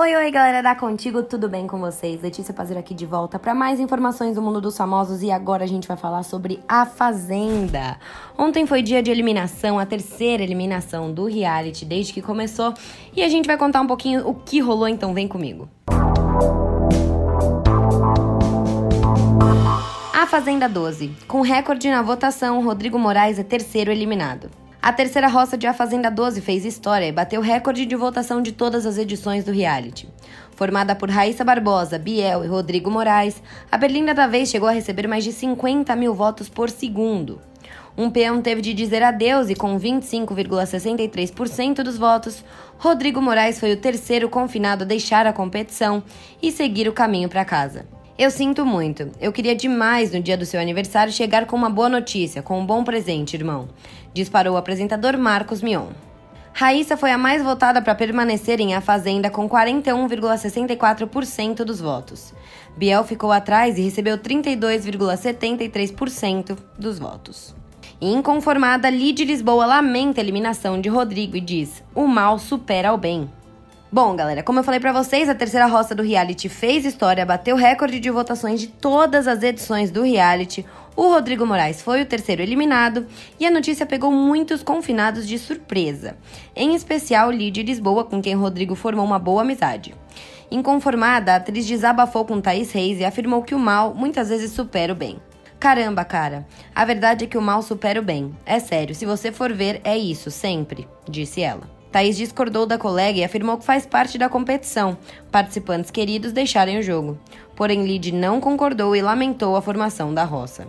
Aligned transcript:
Oi, 0.00 0.14
oi, 0.14 0.30
galera 0.30 0.62
da 0.62 0.76
Contigo, 0.76 1.24
tudo 1.24 1.48
bem 1.48 1.66
com 1.66 1.80
vocês? 1.80 2.22
Letícia 2.22 2.54
Pazeiro 2.54 2.78
aqui 2.78 2.94
de 2.94 3.04
volta 3.04 3.36
para 3.36 3.52
mais 3.52 3.80
informações 3.80 4.36
do 4.36 4.40
mundo 4.40 4.60
dos 4.60 4.76
famosos 4.76 5.24
e 5.24 5.30
agora 5.32 5.64
a 5.64 5.66
gente 5.66 5.88
vai 5.88 5.96
falar 5.96 6.22
sobre 6.22 6.60
A 6.68 6.86
Fazenda. 6.86 7.98
Ontem 8.38 8.64
foi 8.64 8.80
dia 8.80 9.02
de 9.02 9.10
eliminação, 9.10 9.76
a 9.76 9.84
terceira 9.84 10.40
eliminação 10.40 11.12
do 11.12 11.24
reality 11.24 11.84
desde 11.84 12.12
que 12.12 12.22
começou 12.22 12.74
e 13.12 13.24
a 13.24 13.28
gente 13.28 13.48
vai 13.48 13.56
contar 13.56 13.80
um 13.80 13.88
pouquinho 13.88 14.24
o 14.24 14.36
que 14.36 14.60
rolou, 14.60 14.86
então 14.86 15.12
vem 15.12 15.26
comigo. 15.26 15.68
A 20.14 20.26
Fazenda 20.28 20.68
12. 20.68 21.10
Com 21.26 21.40
recorde 21.40 21.90
na 21.90 22.02
votação, 22.02 22.62
Rodrigo 22.62 23.00
Moraes 23.00 23.36
é 23.36 23.42
terceiro 23.42 23.90
eliminado. 23.90 24.48
A 24.80 24.92
terceira 24.92 25.26
roça 25.26 25.58
de 25.58 25.66
A 25.66 25.74
Fazenda 25.74 26.08
12 26.08 26.40
fez 26.40 26.64
história 26.64 27.06
e 27.06 27.12
bateu 27.12 27.40
recorde 27.40 27.84
de 27.84 27.96
votação 27.96 28.40
de 28.40 28.52
todas 28.52 28.86
as 28.86 28.96
edições 28.96 29.44
do 29.44 29.50
reality. 29.50 30.08
Formada 30.54 30.94
por 30.94 31.10
Raíssa 31.10 31.44
Barbosa, 31.44 31.98
Biel 31.98 32.44
e 32.44 32.48
Rodrigo 32.48 32.88
Moraes, 32.88 33.42
a 33.72 33.76
Berlinda 33.76 34.14
da 34.14 34.28
vez 34.28 34.48
chegou 34.48 34.68
a 34.68 34.72
receber 34.72 35.08
mais 35.08 35.24
de 35.24 35.32
50 35.32 35.96
mil 35.96 36.14
votos 36.14 36.48
por 36.48 36.70
segundo. 36.70 37.40
Um 37.96 38.08
peão 38.08 38.40
teve 38.40 38.60
de 38.60 38.72
dizer 38.72 39.02
adeus 39.02 39.50
e, 39.50 39.56
com 39.56 39.76
25,63% 39.76 41.82
dos 41.82 41.98
votos, 41.98 42.44
Rodrigo 42.78 43.20
Moraes 43.20 43.58
foi 43.58 43.72
o 43.72 43.76
terceiro 43.76 44.28
confinado 44.28 44.84
a 44.84 44.86
deixar 44.86 45.26
a 45.26 45.32
competição 45.32 46.04
e 46.40 46.52
seguir 46.52 46.88
o 46.88 46.92
caminho 46.92 47.28
para 47.28 47.44
casa. 47.44 47.97
Eu 48.18 48.30
sinto 48.32 48.66
muito. 48.66 49.12
Eu 49.20 49.32
queria 49.32 49.54
demais 49.54 50.12
no 50.12 50.20
dia 50.20 50.36
do 50.36 50.44
seu 50.44 50.60
aniversário 50.60 51.12
chegar 51.12 51.46
com 51.46 51.54
uma 51.54 51.70
boa 51.70 51.88
notícia, 51.88 52.42
com 52.42 52.58
um 52.58 52.66
bom 52.66 52.82
presente, 52.82 53.36
irmão, 53.36 53.68
disparou 54.12 54.54
o 54.54 54.56
apresentador 54.56 55.16
Marcos 55.16 55.62
Mion. 55.62 55.90
Raíssa 56.52 56.96
foi 56.96 57.12
a 57.12 57.18
mais 57.18 57.44
votada 57.44 57.80
para 57.80 57.94
permanecer 57.94 58.60
em 58.60 58.74
A 58.74 58.80
Fazenda 58.80 59.30
com 59.30 59.48
41,64% 59.48 61.62
dos 61.62 61.80
votos. 61.80 62.34
Biel 62.76 63.04
ficou 63.04 63.30
atrás 63.30 63.78
e 63.78 63.82
recebeu 63.82 64.18
32,73% 64.18 66.58
dos 66.76 66.98
votos. 66.98 67.54
Inconformada, 68.00 68.90
Lid 68.90 69.24
Lisboa 69.24 69.64
lamenta 69.64 70.20
a 70.20 70.24
eliminação 70.24 70.80
de 70.80 70.88
Rodrigo 70.88 71.36
e 71.36 71.40
diz: 71.40 71.84
o 71.94 72.08
mal 72.08 72.40
supera 72.40 72.92
o 72.92 72.98
bem. 72.98 73.30
Bom, 73.90 74.14
galera, 74.14 74.42
como 74.42 74.58
eu 74.58 74.64
falei 74.64 74.78
para 74.78 74.92
vocês, 74.92 75.30
a 75.30 75.34
terceira 75.34 75.64
roça 75.64 75.94
do 75.94 76.02
reality 76.02 76.46
fez 76.46 76.84
história, 76.84 77.24
bateu 77.24 77.56
recorde 77.56 77.98
de 77.98 78.10
votações 78.10 78.60
de 78.60 78.66
todas 78.66 79.26
as 79.26 79.42
edições 79.42 79.90
do 79.90 80.02
reality. 80.02 80.62
O 80.94 81.08
Rodrigo 81.08 81.46
Moraes 81.46 81.80
foi 81.80 82.02
o 82.02 82.06
terceiro 82.06 82.42
eliminado 82.42 83.06
e 83.40 83.46
a 83.46 83.50
notícia 83.50 83.86
pegou 83.86 84.12
muitos 84.12 84.62
confinados 84.62 85.26
de 85.26 85.38
surpresa, 85.38 86.18
em 86.54 86.74
especial 86.74 87.30
Lídia 87.30 87.64
Lisboa, 87.64 88.04
com 88.04 88.20
quem 88.20 88.34
Rodrigo 88.34 88.74
formou 88.74 89.06
uma 89.06 89.18
boa 89.18 89.40
amizade. 89.40 89.94
Inconformada, 90.50 91.32
a 91.32 91.36
atriz 91.36 91.66
desabafou 91.66 92.26
com 92.26 92.42
Thaís 92.42 92.70
Reis 92.70 93.00
e 93.00 93.06
afirmou 93.06 93.42
que 93.42 93.54
o 93.54 93.58
mal 93.58 93.94
muitas 93.94 94.28
vezes 94.28 94.52
supera 94.52 94.92
o 94.92 94.96
bem. 94.96 95.18
Caramba, 95.58 96.04
cara, 96.04 96.46
a 96.74 96.84
verdade 96.84 97.24
é 97.24 97.26
que 97.26 97.38
o 97.38 97.42
mal 97.42 97.62
supera 97.62 98.00
o 98.00 98.04
bem. 98.04 98.36
É 98.44 98.60
sério, 98.60 98.94
se 98.94 99.06
você 99.06 99.32
for 99.32 99.50
ver, 99.50 99.80
é 99.82 99.96
isso, 99.96 100.30
sempre, 100.30 100.86
disse 101.08 101.40
ela. 101.40 101.77
Thaís 101.90 102.16
discordou 102.16 102.66
da 102.66 102.78
colega 102.78 103.18
e 103.18 103.24
afirmou 103.24 103.58
que 103.58 103.64
faz 103.64 103.86
parte 103.86 104.18
da 104.18 104.28
competição. 104.28 104.96
Participantes 105.30 105.90
queridos 105.90 106.32
deixarem 106.32 106.78
o 106.78 106.82
jogo. 106.82 107.18
Porém, 107.56 107.84
Lid 107.84 108.12
não 108.12 108.40
concordou 108.40 108.94
e 108.94 109.02
lamentou 109.02 109.56
a 109.56 109.62
formação 109.62 110.12
da 110.12 110.24
roça. 110.24 110.66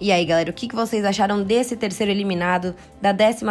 E 0.00 0.12
aí, 0.12 0.24
galera, 0.24 0.50
o 0.50 0.52
que 0.52 0.72
vocês 0.74 1.04
acharam 1.04 1.42
desse 1.42 1.76
terceiro 1.76 2.12
eliminado 2.12 2.74
da 3.02 3.10
12 3.10 3.44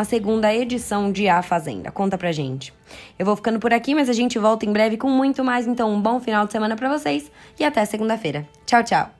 edição 0.62 1.12
de 1.12 1.28
A 1.28 1.42
Fazenda? 1.42 1.92
Conta 1.92 2.18
pra 2.18 2.32
gente. 2.32 2.74
Eu 3.20 3.26
vou 3.26 3.36
ficando 3.36 3.60
por 3.60 3.74
aqui, 3.74 3.94
mas 3.94 4.10
a 4.10 4.14
gente 4.14 4.40
volta 4.40 4.66
em 4.66 4.72
breve 4.72 4.96
com 4.96 5.10
muito 5.10 5.44
mais, 5.44 5.68
então 5.68 5.92
um 5.92 6.02
bom 6.02 6.22
final 6.22 6.46
de 6.46 6.54
semana 6.54 6.76
para 6.76 6.90
vocês 6.90 7.30
e 7.60 7.66
até 7.66 7.84
segunda-feira. 7.84 8.48
Tchau, 8.66 8.84
tchau! 8.84 9.17